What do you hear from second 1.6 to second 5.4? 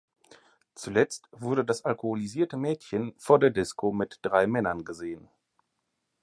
das alkoholisierte Mädchen vor der Disco mit drei Männern gesehen.